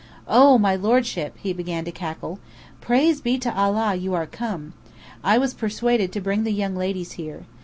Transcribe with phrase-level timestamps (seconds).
[0.27, 2.39] "Oh, my lordship!" he began to cackle.
[2.81, 4.73] "Praise be to Allah you are come!
[5.23, 7.43] I was persuaded to bring the young ladies here.